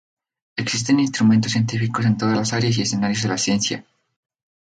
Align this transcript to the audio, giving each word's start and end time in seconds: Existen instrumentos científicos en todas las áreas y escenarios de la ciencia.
Existen 0.55 0.99
instrumentos 0.99 1.51
científicos 1.51 2.07
en 2.07 2.17
todas 2.17 2.35
las 2.35 2.53
áreas 2.53 2.75
y 2.75 2.81
escenarios 2.81 3.21
de 3.21 3.29
la 3.29 3.37
ciencia. 3.37 3.85